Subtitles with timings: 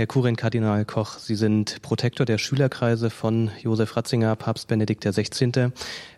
[0.00, 5.72] Herr Kurin Kardinal Koch, Sie sind Protektor der Schülerkreise von Josef Ratzinger, Papst Benedikt XVI.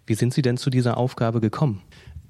[0.07, 1.83] Wie sind Sie denn zu dieser Aufgabe gekommen?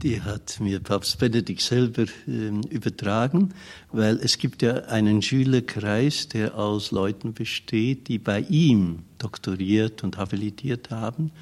[0.02, 3.52] Die hat mir Papst Benedikt selber äh, übertragen,
[3.90, 10.16] weil es gibt ja einen Schülerkreis, der aus Leuten besteht, die bei ihm doktoriert und
[10.16, 11.32] habilitiert haben.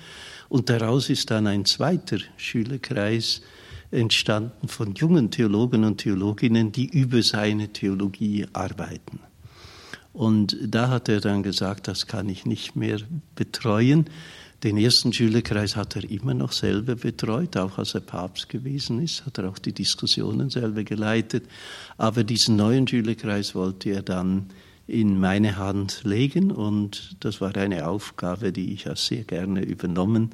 [0.49, 3.43] Und daraus ist dann ein zweiter Schülerkreis
[3.93, 9.21] entstanden von jungen Theologen und Theologinnen, die über seine Theologie arbeiten.
[10.13, 12.99] Und da hat er dann gesagt, das kann ich nicht mehr
[13.35, 14.07] betreuen.
[14.63, 19.25] Den ersten Schülerkreis hat er immer noch selber betreut, auch als er Papst gewesen ist,
[19.25, 21.45] hat er auch die Diskussionen selber geleitet.
[21.97, 24.51] Aber diesen neuen Schülerkreis wollte er dann
[24.87, 30.31] in meine Hand legen und das war eine Aufgabe, die ich sehr gerne übernommen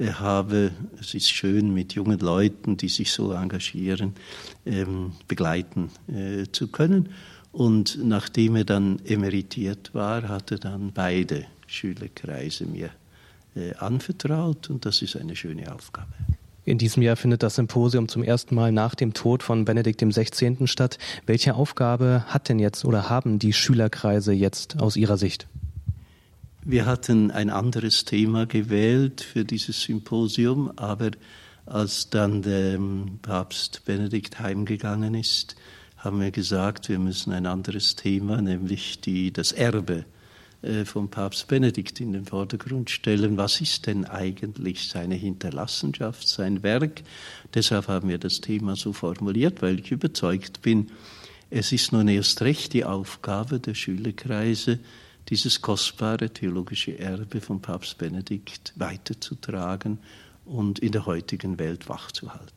[0.00, 0.70] habe.
[1.00, 4.14] Es ist schön, mit jungen Leuten, die sich so engagieren,
[4.64, 7.08] ähm, begleiten äh, zu können.
[7.58, 12.90] Und nachdem er dann emeritiert war, hat er dann beide Schülerkreise mir
[13.56, 16.12] äh, anvertraut und das ist eine schöne Aufgabe.
[16.64, 20.68] In diesem Jahr findet das Symposium zum ersten Mal nach dem Tod von Benedikt XVI.
[20.68, 20.98] statt.
[21.26, 25.48] Welche Aufgabe hat denn jetzt oder haben die Schülerkreise jetzt aus Ihrer Sicht?
[26.64, 31.10] Wir hatten ein anderes Thema gewählt für dieses Symposium, aber
[31.66, 35.56] als dann der ähm, Papst Benedikt heimgegangen ist,
[35.98, 40.04] haben wir gesagt, wir müssen ein anderes Thema, nämlich die, das Erbe
[40.62, 43.36] äh, vom Papst Benedikt in den Vordergrund stellen.
[43.36, 47.02] Was ist denn eigentlich seine Hinterlassenschaft, sein Werk?
[47.54, 50.90] Deshalb haben wir das Thema so formuliert, weil ich überzeugt bin,
[51.50, 54.78] es ist nun erst recht die Aufgabe der Schülerkreise,
[55.30, 59.98] dieses kostbare theologische Erbe von Papst Benedikt weiterzutragen
[60.44, 62.52] und in der heutigen Welt wachzuhalten.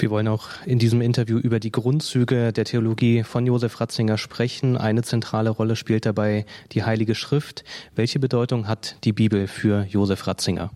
[0.00, 4.78] Wir wollen auch in diesem Interview über die Grundzüge der Theologie von Josef Ratzinger sprechen.
[4.78, 7.64] Eine zentrale Rolle spielt dabei die Heilige Schrift.
[7.94, 10.70] Welche Bedeutung hat die Bibel für Josef Ratzinger?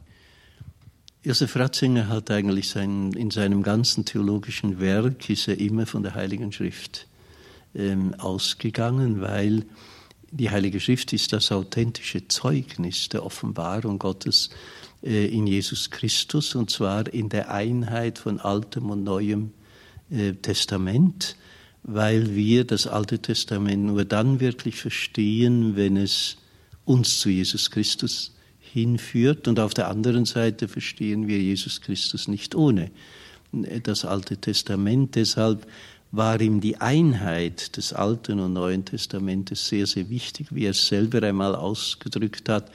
[1.23, 6.15] Josef Ratzinger hat eigentlich sein, in seinem ganzen theologischen Werk ist er immer von der
[6.15, 7.07] Heiligen Schrift
[7.75, 9.65] ähm, ausgegangen, weil
[10.33, 14.51] die Heilige Schrift ist das authentische Zeugnis der Offenbarung Gottes
[15.27, 19.53] in Jesus Christus und zwar in der Einheit von Altem und Neuem
[20.11, 21.37] äh, Testament,
[21.83, 26.39] weil wir das Alte Testament nur dann wirklich verstehen, wenn es
[26.87, 32.55] uns zu Jesus Christus hinführt und auf der anderen Seite verstehen wir Jesus Christus nicht
[32.55, 32.91] ohne
[33.53, 35.17] äh, das Alte Testament.
[35.17, 35.67] Deshalb
[36.13, 40.87] war ihm die Einheit des Alten und Neuen Testamentes sehr, sehr wichtig, wie er es
[40.87, 42.71] selber einmal ausgedrückt hat.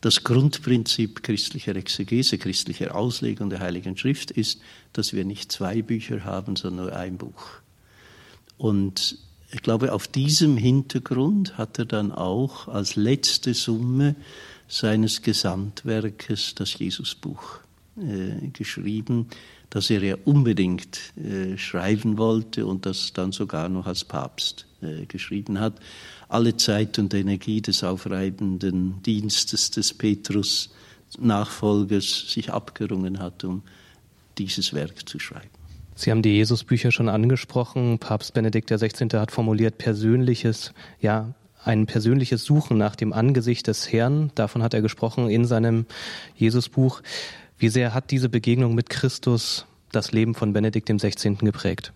[0.00, 4.60] Das Grundprinzip christlicher Exegese, christlicher Auslegung der Heiligen Schrift ist,
[4.92, 7.46] dass wir nicht zwei Bücher haben, sondern nur ein Buch.
[8.56, 9.18] Und
[9.50, 14.14] ich glaube, auf diesem Hintergrund hat er dann auch als letzte Summe
[14.68, 17.60] seines Gesamtwerkes das Jesusbuch
[17.96, 19.28] äh, geschrieben,
[19.70, 25.06] das er ja unbedingt äh, schreiben wollte und das dann sogar noch als Papst äh,
[25.06, 25.74] geschrieben hat
[26.28, 30.70] alle Zeit und Energie des aufreibenden Dienstes des Petrus
[31.18, 33.62] Nachfolgers sich abgerungen hat, um
[34.36, 35.48] dieses Werk zu schreiben.
[35.94, 37.98] Sie haben die Jesusbücher schon angesprochen.
[37.98, 39.08] Papst Benedikt XVI.
[39.14, 41.34] hat formuliert persönliches, ja,
[41.64, 44.30] ein persönliches Suchen nach dem Angesicht des Herrn.
[44.34, 45.86] Davon hat er gesprochen in seinem
[46.36, 47.00] Jesusbuch.
[47.58, 51.34] Wie sehr hat diese Begegnung mit Christus das Leben von Benedikt XVI.
[51.40, 51.92] geprägt?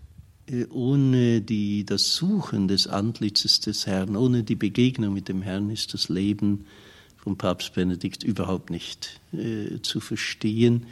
[0.47, 5.69] Äh, ohne die, das Suchen des Antlitzes des Herrn, ohne die Begegnung mit dem Herrn
[5.69, 6.65] ist das Leben
[7.17, 10.85] von Papst Benedikt überhaupt nicht äh, zu verstehen.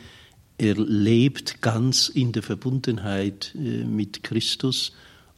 [0.58, 4.94] Er lebt ganz in der Verbundenheit äh, mit Christus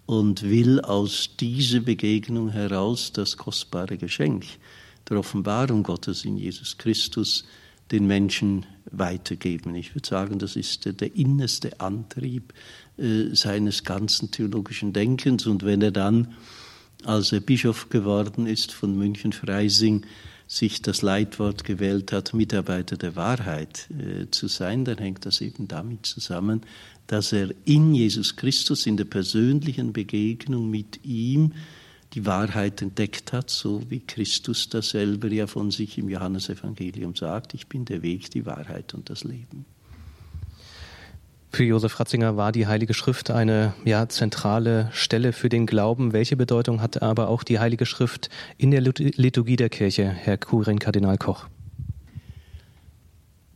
[0.05, 4.45] und will aus dieser Begegnung heraus das kostbare Geschenk
[5.09, 7.45] der Offenbarung Gottes in Jesus Christus
[7.93, 9.75] den Menschen weitergeben.
[9.75, 12.53] Ich würde sagen, das ist der, der innerste Antrieb
[12.97, 15.45] äh, seines ganzen theologischen Denkens.
[15.45, 16.33] Und wenn er dann,
[17.05, 20.05] als er Bischof geworden ist von München-Freising,
[20.47, 25.67] sich das Leitwort gewählt hat, Mitarbeiter der Wahrheit äh, zu sein, dann hängt das eben
[25.67, 26.61] damit zusammen,
[27.07, 31.53] dass er in Jesus Christus, in der persönlichen Begegnung mit ihm,
[32.13, 37.53] die Wahrheit entdeckt hat, so wie Christus das selber ja von sich im Johannesevangelium sagt,
[37.53, 39.65] ich bin der Weg, die Wahrheit und das Leben.
[41.51, 46.11] Für Josef Ratzinger war die Heilige Schrift eine ja, zentrale Stelle für den Glauben.
[46.11, 50.79] Welche Bedeutung hatte aber auch die Heilige Schrift in der Liturgie der Kirche, Herr Kurin
[50.79, 51.47] Kardinal Koch?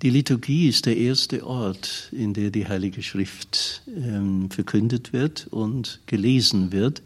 [0.04, 6.02] Die Liturgie ist der erste Ort, in der die Heilige Schrift ähm, verkündet wird und
[6.06, 7.02] gelesen wird.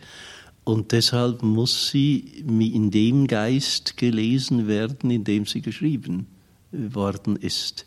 [0.64, 6.28] Und deshalb muss sie in dem Geist gelesen werden, in dem sie geschrieben
[6.72, 7.86] worden ist.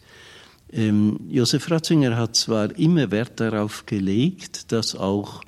[0.73, 5.43] Ähm, Josef Ratzinger hat zwar immer Wert darauf gelegt, dass auch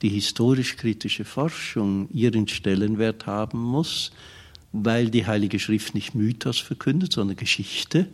[0.00, 4.10] die historisch-kritische Forschung ihren Stellenwert haben muss,
[4.72, 8.08] weil die Heilige Schrift nicht Mythos verkündet, sondern Geschichte.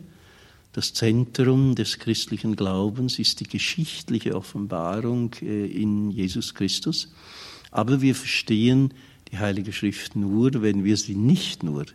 [0.73, 7.13] Das Zentrum des christlichen Glaubens ist die geschichtliche Offenbarung äh, in Jesus Christus.
[7.71, 8.93] Aber wir verstehen
[9.31, 11.85] die Heilige Schrift nur, wenn wir sie nicht nur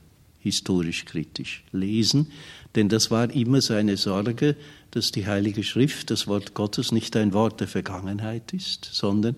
[0.40, 2.28] historisch kritisch lesen,
[2.74, 4.56] denn das war immer seine Sorge,
[4.90, 9.36] dass die Heilige Schrift, das Wort Gottes, nicht ein Wort der Vergangenheit ist, sondern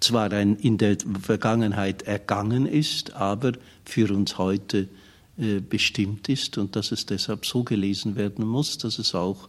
[0.00, 3.52] zwar ein in der Vergangenheit ergangen ist, aber
[3.84, 4.88] für uns heute
[5.38, 6.58] äh, bestimmt ist.
[6.58, 9.48] Und dass es deshalb so gelesen werden muss, dass es auch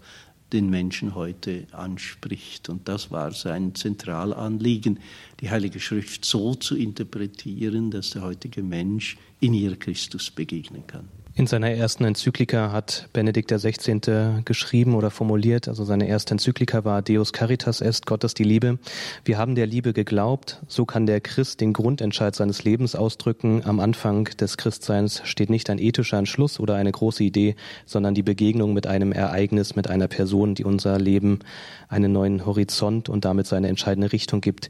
[0.54, 2.70] den Menschen heute anspricht.
[2.70, 5.00] Und das war sein Zentralanliegen,
[5.40, 11.21] die Heilige Schrift so zu interpretieren, dass der heutige Mensch in ihr Christus begegnen kann.
[11.34, 14.42] In seiner ersten Enzyklika hat Benedikt XVI.
[14.44, 18.80] geschrieben oder formuliert, also seine erste Enzyklika war Deus Caritas est, Gott ist die Liebe.
[19.24, 23.64] Wir haben der Liebe geglaubt, so kann der Christ den Grundentscheid seines Lebens ausdrücken.
[23.64, 27.56] Am Anfang des Christseins steht nicht ein ethischer Entschluss oder eine große Idee,
[27.86, 31.40] sondern die Begegnung mit einem Ereignis, mit einer Person, die unser Leben
[31.88, 34.68] einen neuen Horizont und damit seine entscheidende Richtung gibt.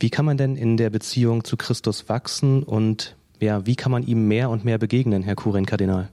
[0.00, 4.06] Wie kann man denn in der Beziehung zu Christus wachsen und ja, wie kann man
[4.06, 6.08] ihm mehr und mehr begegnen, Herr Kurin-Kardinal?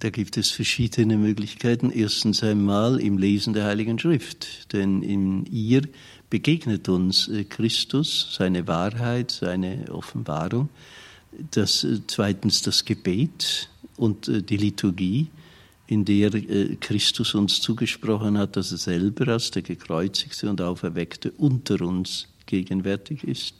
[0.00, 1.90] Da gibt es verschiedene Möglichkeiten.
[1.90, 5.82] Erstens einmal im Lesen der Heiligen Schrift, denn in ihr
[6.28, 10.68] begegnet uns äh, Christus, seine Wahrheit, seine Offenbarung.
[11.52, 15.28] Das, äh, zweitens das Gebet und äh, die Liturgie,
[15.88, 16.32] in der
[16.80, 23.22] Christus uns zugesprochen hat, dass er selber als der gekreuzigte und auferweckte unter uns gegenwärtig
[23.22, 23.54] ist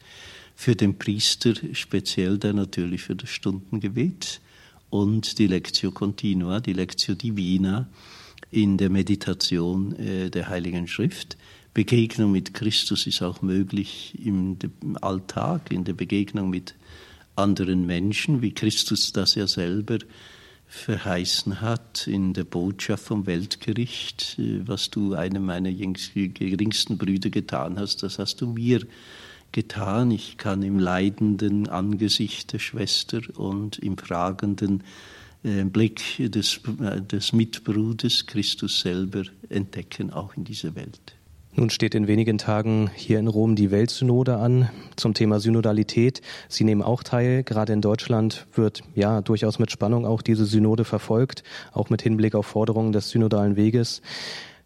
[0.56, 4.40] für den Priester speziell dann natürlich für das Stundengebet
[4.88, 7.86] und die Lectio Continua, die Lectio Divina
[8.50, 11.36] in der Meditation äh, der Heiligen Schrift.
[11.74, 16.74] Begegnung mit Christus ist auch möglich im, im Alltag, in der Begegnung mit
[17.36, 19.98] anderen Menschen, wie Christus das ja selber
[20.68, 27.78] verheißen hat in der Botschaft vom Weltgericht, äh, was du einem meiner geringsten Brüder getan
[27.78, 28.80] hast, das hast du mir
[29.52, 30.10] getan.
[30.10, 34.82] Ich kann im leidenden Angesicht der Schwester und im fragenden
[35.44, 41.16] äh, Blick des, äh, des Mitbruders Christus selber entdecken, auch in dieser Welt.
[41.58, 46.20] Nun steht in wenigen Tagen hier in Rom die Weltsynode an zum Thema Synodalität.
[46.50, 47.44] Sie nehmen auch teil.
[47.44, 52.34] Gerade in Deutschland wird ja durchaus mit Spannung auch diese Synode verfolgt, auch mit Hinblick
[52.34, 54.02] auf Forderungen des synodalen Weges.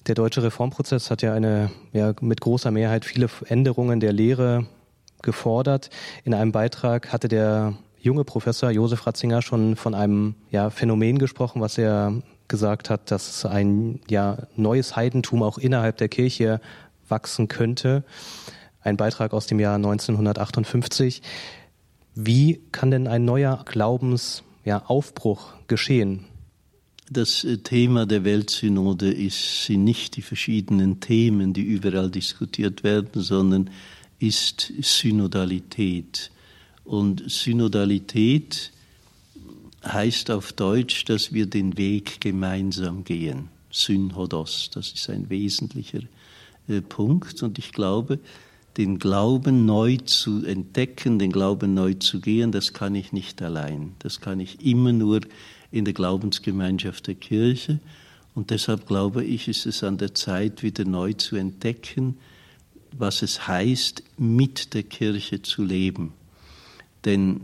[0.06, 4.66] Der deutsche Reformprozess hat ja eine ja, mit großer Mehrheit viele Änderungen der Lehre
[5.22, 5.90] gefordert.
[6.24, 11.60] In einem Beitrag hatte der junge Professor Josef Ratzinger schon von einem ja, Phänomen gesprochen,
[11.60, 16.60] was er gesagt hat, dass ein ja, neues Heidentum auch innerhalb der Kirche
[17.08, 18.02] wachsen könnte.
[18.80, 21.20] Ein Beitrag aus dem Jahr 1958.
[22.14, 26.24] Wie kann denn ein neuer Glaubensaufbruch ja, geschehen?
[27.12, 33.20] Das äh, Thema der Weltsynode ist, sind nicht die verschiedenen Themen, die überall diskutiert werden,
[33.20, 33.68] sondern
[34.20, 36.30] ist Synodalität.
[36.84, 38.70] Und Synodalität
[39.84, 43.48] heißt auf Deutsch, dass wir den Weg gemeinsam gehen.
[43.72, 46.02] Synhodos, das ist ein wesentlicher
[46.68, 47.42] äh, Punkt.
[47.42, 48.20] Und ich glaube,
[48.76, 53.96] den Glauben neu zu entdecken, den Glauben neu zu gehen, das kann ich nicht allein.
[53.98, 55.22] Das kann ich immer nur
[55.72, 57.78] in der Glaubensgemeinschaft der Kirche.
[58.34, 62.16] Und deshalb glaube ich, ist es an der Zeit, wieder neu zu entdecken,
[62.92, 66.12] was es heißt, mit der Kirche zu leben.
[67.04, 67.40] Denn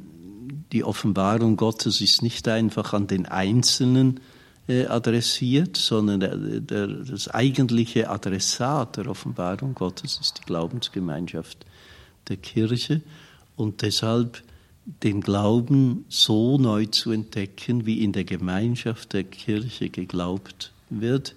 [0.72, 4.20] die Offenbarung Gottes ist nicht einfach an den Einzelnen
[4.68, 11.64] äh, adressiert, sondern der, der, das eigentliche Adressat der Offenbarung Gottes ist die Glaubensgemeinschaft
[12.28, 13.00] der Kirche
[13.56, 14.42] und deshalb
[15.02, 21.34] den Glauben so neu zu entdecken, wie in der Gemeinschaft der Kirche geglaubt wird,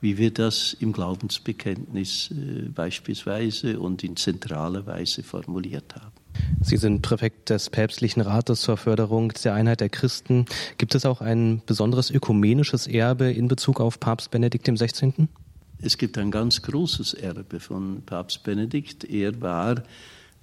[0.00, 6.12] wie wir das im Glaubensbekenntnis äh, beispielsweise und in zentraler Weise formuliert haben.
[6.60, 10.46] Sie sind Präfekt des Päpstlichen Rates zur Förderung der Einheit der Christen.
[10.78, 15.28] Gibt es auch ein besonderes ökumenisches Erbe in Bezug auf Papst Benedikt XVI.?
[15.80, 19.04] Es gibt ein ganz großes Erbe von Papst Benedikt.
[19.04, 19.82] Er war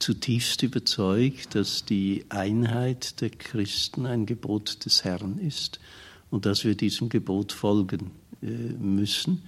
[0.04, 5.80] zutiefst überzeugt, dass die Einheit der Christen ein Gebot des Herrn ist
[6.30, 9.44] und dass wir diesem Gebot folgen äh, müssen.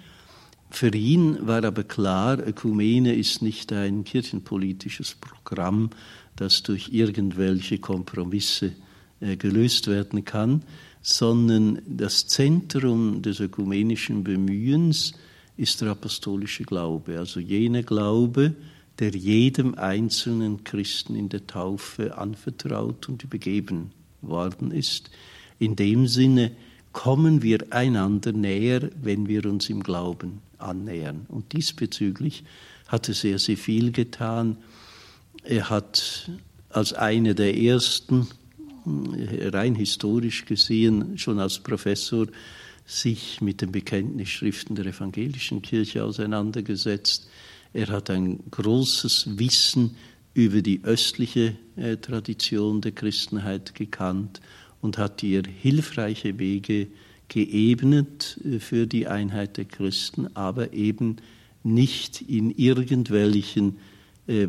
[0.69, 5.89] Für ihn war aber klar, Ökumene ist nicht ein kirchenpolitisches Programm,
[6.37, 8.71] das durch irgendwelche Kompromisse
[9.19, 10.63] äh, gelöst werden kann,
[11.01, 15.11] sondern das Zentrum des ökumenischen Bemühens
[15.57, 18.55] ist der apostolische Glaube, also jener Glaube,
[18.99, 25.09] der jedem einzelnen Christen in der Taufe anvertraut und übergeben worden ist.
[25.59, 26.51] In dem Sinne
[26.93, 31.25] kommen wir einander näher, wenn wir uns im Glauben annähern.
[31.27, 32.43] Und diesbezüglich
[32.87, 34.57] hat er sehr, sehr viel getan.
[35.43, 36.31] Er hat
[36.69, 38.27] als einer der ersten,
[38.85, 42.27] rein historisch gesehen, schon als Professor
[42.85, 47.27] sich mit den Bekenntnisschriften der evangelischen Kirche auseinandergesetzt.
[47.75, 49.97] Er hat ein großes Wissen
[50.33, 54.39] über die östliche äh, Tradition der Christenheit gekannt
[54.79, 56.87] und hat ihr hilfreiche Wege
[57.27, 61.17] geebnet äh, für die Einheit der Christen, aber eben
[61.63, 63.75] nicht in irgendwelchen
[64.27, 64.47] äh,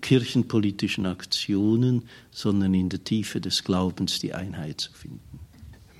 [0.00, 5.41] kirchenpolitischen Aktionen, sondern in der Tiefe des Glaubens die Einheit zu finden.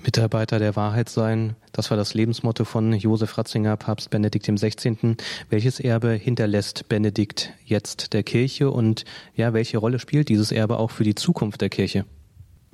[0.05, 5.17] Mitarbeiter der Wahrheit sein, das war das Lebensmotto von Josef Ratzinger, Papst Benedikt XVI.
[5.49, 9.05] Welches Erbe hinterlässt Benedikt jetzt der Kirche und
[9.37, 12.05] ja, welche Rolle spielt dieses Erbe auch für die Zukunft der Kirche?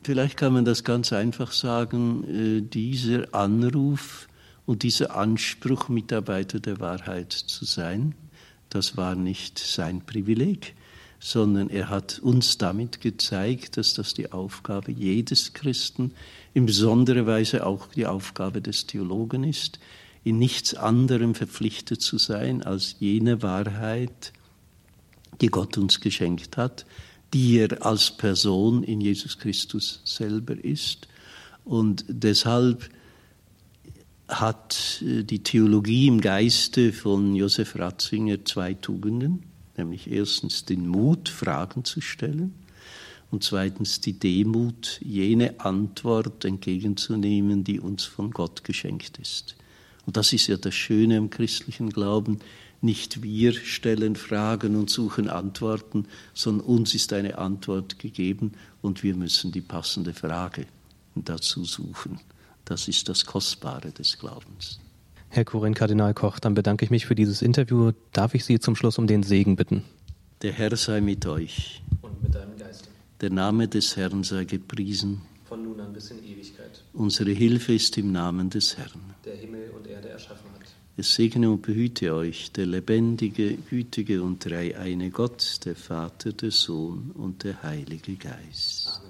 [0.03, 4.29] Vielleicht kann man das ganz einfach sagen, äh, dieser Anruf
[4.65, 8.15] und dieser Anspruch, Mitarbeiter der Wahrheit zu sein,
[8.71, 10.75] das war nicht sein Privileg,
[11.21, 16.13] sondern er hat uns damit gezeigt, dass das die Aufgabe jedes Christen,
[16.55, 19.79] in besonderer Weise auch die Aufgabe des Theologen ist,
[20.25, 24.33] in nichts anderem verpflichtet zu sein als jene Wahrheit,
[25.41, 26.85] die Gott uns geschenkt hat,
[27.33, 31.09] die er als Person in Jesus Christus selber ist.
[31.65, 32.89] Und deshalb
[34.29, 39.45] hat äh, die Theologie im Geiste von Josef Ratzinger zwei Tugenden,
[39.77, 42.55] nämlich erstens den Mut, Fragen zu stellen
[43.31, 49.57] und zweitens die Demut, jene Antwort entgegenzunehmen, die uns von Gott geschenkt ist.
[50.07, 52.39] Und das ist ja das Schöne am christlichen Glauben,
[52.81, 59.17] nicht wir stellen Fragen und suchen Antworten, sondern uns ist eine Antwort gegeben und wir
[59.17, 60.67] müssen die passende Frage
[61.15, 62.21] dazu suchen.
[62.65, 64.79] Das ist das Kostbare des Glaubens.
[65.31, 67.93] Herr Kurin Kardinal Koch, dann bedanke ich mich für dieses Interview.
[68.13, 69.85] Darf ich Sie zum Schluss um den Segen bitten?
[70.43, 71.83] Der Herr sei mit euch.
[72.01, 72.89] Und mit deinem Geiste.
[73.21, 75.23] Der Name des Herrn sei gepriesen.
[75.45, 76.85] Von nun an bis in Ewigkeit.
[76.93, 79.15] Unsere Hilfe ist im Namen des Herrn.
[79.25, 80.59] Der Himmel und Erde erschaffen hat
[81.01, 87.13] es segne und behüte euch der lebendige, gütige und dreieine Gott, der Vater, der Sohn
[87.13, 88.89] und der Heilige Geist.
[88.99, 89.08] Amen.